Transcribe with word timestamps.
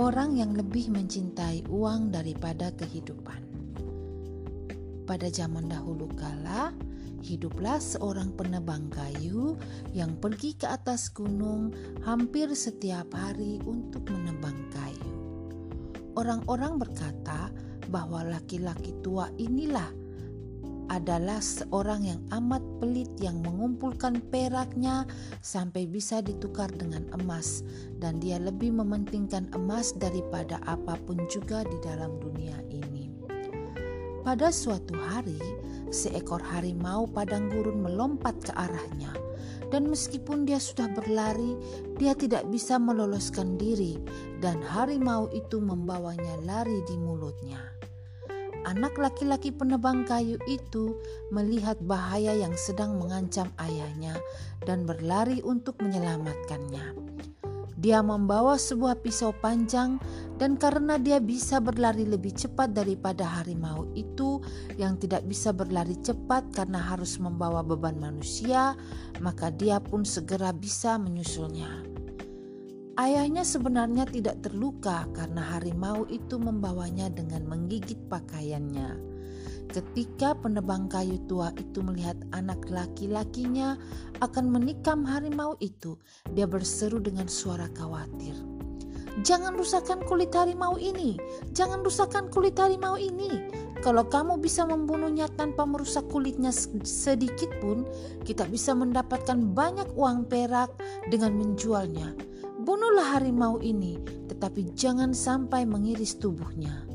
orang 0.00 0.40
yang 0.40 0.56
lebih 0.56 0.88
mencintai 0.88 1.68
uang 1.68 2.16
daripada 2.16 2.72
kehidupan. 2.72 3.44
Pada 5.04 5.28
zaman 5.28 5.68
dahulu 5.68 6.08
kala, 6.16 6.72
hiduplah 7.20 7.76
seorang 7.76 8.32
penebang 8.32 8.88
kayu 8.88 9.60
yang 9.92 10.16
pergi 10.16 10.56
ke 10.56 10.64
atas 10.64 11.12
gunung 11.12 11.76
hampir 12.08 12.48
setiap 12.56 13.12
hari 13.12 13.60
untuk 13.68 14.08
menebang 14.08 14.56
kayu. 14.72 15.12
Orang-orang 16.16 16.80
berkata 16.80 17.52
bahwa 17.92 18.24
laki-laki 18.24 18.96
tua 19.04 19.28
inilah 19.36 20.01
adalah 20.90 21.38
seorang 21.38 22.06
yang 22.06 22.20
amat 22.32 22.62
pelit 22.80 23.10
yang 23.20 23.38
mengumpulkan 23.44 24.18
peraknya 24.32 25.06
sampai 25.44 25.86
bisa 25.86 26.18
ditukar 26.24 26.70
dengan 26.74 27.06
emas. 27.14 27.62
Dan 28.00 28.18
dia 28.18 28.40
lebih 28.40 28.74
mementingkan 28.74 29.52
emas 29.54 29.94
daripada 29.94 30.58
apa 30.66 30.98
pun 31.06 31.20
juga 31.30 31.62
di 31.62 31.78
dalam 31.84 32.18
dunia 32.18 32.56
ini. 32.72 33.12
Pada 34.22 34.54
suatu 34.54 34.94
hari, 34.94 35.38
seekor 35.90 36.40
harimau 36.42 37.10
padang 37.10 37.50
gurun 37.50 37.82
melompat 37.82 38.38
ke 38.42 38.52
arahnya. 38.54 39.10
Dan 39.68 39.88
meskipun 39.88 40.44
dia 40.44 40.60
sudah 40.60 40.86
berlari, 40.92 41.58
dia 41.96 42.14
tidak 42.14 42.46
bisa 42.52 42.78
meloloskan 42.78 43.58
diri. 43.58 43.98
Dan 44.38 44.62
harimau 44.62 45.26
itu 45.34 45.58
membawanya 45.58 46.38
lari 46.44 46.84
di 46.86 46.94
mulutnya 47.00 47.81
anak 48.64 48.96
laki-laki 48.98 49.50
penebang 49.50 50.06
kayu 50.06 50.38
itu 50.46 50.96
melihat 51.34 51.78
bahaya 51.82 52.34
yang 52.34 52.54
sedang 52.54 52.98
mengancam 52.98 53.50
ayahnya 53.58 54.16
dan 54.64 54.86
berlari 54.86 55.42
untuk 55.42 55.78
menyelamatkannya. 55.82 57.12
Dia 57.82 57.98
membawa 57.98 58.54
sebuah 58.54 59.02
pisau 59.02 59.34
panjang, 59.34 59.98
dan 60.38 60.54
karena 60.54 61.02
dia 61.02 61.18
bisa 61.18 61.58
berlari 61.58 62.06
lebih 62.06 62.30
cepat 62.30 62.70
daripada 62.70 63.26
harimau 63.26 63.90
itu 63.98 64.38
yang 64.78 64.94
tidak 65.02 65.26
bisa 65.26 65.50
berlari 65.50 65.98
cepat 65.98 66.46
karena 66.54 66.78
harus 66.78 67.18
membawa 67.18 67.58
beban 67.66 67.98
manusia, 67.98 68.78
maka 69.18 69.50
dia 69.50 69.82
pun 69.82 70.06
segera 70.06 70.54
bisa 70.54 70.94
menyusulnya. 70.94 71.91
Ayahnya 73.00 73.40
sebenarnya 73.40 74.04
tidak 74.04 74.44
terluka 74.44 75.08
karena 75.16 75.40
harimau 75.56 76.04
itu 76.12 76.36
membawanya 76.36 77.08
dengan 77.08 77.48
menggigit 77.48 77.96
pakaiannya. 78.12 79.00
Ketika 79.72 80.36
penebang 80.36 80.92
kayu 80.92 81.16
tua 81.24 81.56
itu 81.56 81.80
melihat 81.80 82.20
anak 82.36 82.60
laki-lakinya 82.68 83.80
akan 84.20 84.52
menikam 84.52 85.08
harimau 85.08 85.56
itu, 85.64 85.96
dia 86.36 86.44
berseru 86.44 87.00
dengan 87.00 87.32
suara 87.32 87.64
khawatir. 87.72 88.36
Jangan 89.24 89.56
rusakkan 89.56 90.04
kulit 90.04 90.28
harimau 90.36 90.76
ini, 90.76 91.16
jangan 91.56 91.80
rusakkan 91.80 92.28
kulit 92.28 92.60
harimau 92.60 93.00
ini. 93.00 93.40
Kalau 93.80 94.04
kamu 94.04 94.36
bisa 94.36 94.68
membunuhnya 94.68 95.32
tanpa 95.32 95.64
merusak 95.64 96.04
kulitnya 96.12 96.52
sedikit 96.84 97.48
pun, 97.64 97.88
kita 98.28 98.44
bisa 98.52 98.76
mendapatkan 98.76 99.40
banyak 99.56 99.88
uang 99.96 100.28
perak 100.28 100.76
dengan 101.08 101.40
menjualnya 101.40 102.31
Bunuhlah 102.62 103.18
harimau 103.18 103.58
ini, 103.58 103.98
tetapi 104.30 104.70
jangan 104.78 105.10
sampai 105.10 105.66
mengiris 105.66 106.22
tubuhnya. 106.22 106.86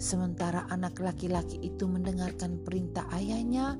Sementara 0.00 0.64
anak 0.72 0.96
laki-laki 0.96 1.60
itu 1.60 1.84
mendengarkan 1.84 2.56
perintah 2.64 3.04
ayahnya, 3.12 3.76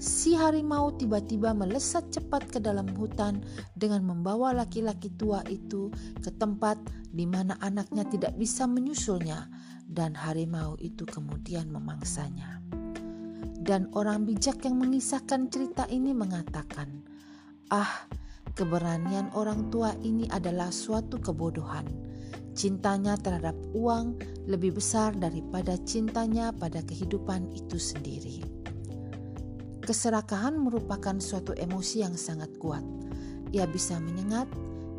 si 0.00 0.32
harimau 0.32 0.96
tiba-tiba 0.96 1.52
melesat 1.52 2.08
cepat 2.08 2.48
ke 2.48 2.56
dalam 2.56 2.88
hutan 2.96 3.44
dengan 3.76 4.00
membawa 4.00 4.56
laki-laki 4.56 5.12
tua 5.12 5.44
itu 5.52 5.92
ke 6.24 6.32
tempat 6.40 6.80
di 7.12 7.28
mana 7.28 7.60
anaknya 7.60 8.08
tidak 8.08 8.32
bisa 8.40 8.64
menyusulnya, 8.64 9.44
dan 9.84 10.16
harimau 10.16 10.72
itu 10.80 11.04
kemudian 11.04 11.68
memangsanya. 11.68 12.64
Dan 13.60 13.92
orang 13.92 14.24
bijak 14.24 14.64
yang 14.64 14.80
mengisahkan 14.80 15.52
cerita 15.52 15.84
ini 15.92 16.16
mengatakan, 16.16 17.04
"Ah, 17.68 18.08
Keberanian 18.58 19.30
orang 19.38 19.70
tua 19.70 19.94
ini 20.02 20.26
adalah 20.34 20.74
suatu 20.74 21.22
kebodohan. 21.22 21.86
Cintanya 22.58 23.14
terhadap 23.14 23.54
uang 23.70 24.18
lebih 24.50 24.82
besar 24.82 25.14
daripada 25.14 25.78
cintanya 25.86 26.50
pada 26.50 26.82
kehidupan 26.82 27.54
itu 27.54 27.78
sendiri. 27.78 28.42
Keserakahan 29.78 30.58
merupakan 30.58 31.22
suatu 31.22 31.54
emosi 31.54 32.02
yang 32.02 32.18
sangat 32.18 32.50
kuat. 32.58 32.82
Ia 33.54 33.62
bisa 33.70 34.02
menyengat, 34.02 34.50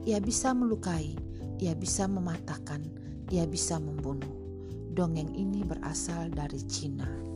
ia 0.08 0.24
bisa 0.24 0.56
melukai, 0.56 1.20
ia 1.60 1.76
bisa 1.76 2.08
mematahkan, 2.08 2.80
ia 3.28 3.44
bisa 3.44 3.76
membunuh. 3.76 4.40
Dongeng 4.96 5.36
ini 5.36 5.68
berasal 5.68 6.32
dari 6.32 6.64
Cina. 6.64 7.29